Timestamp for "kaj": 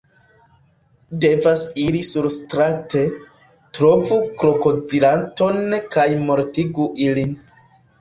5.97-6.11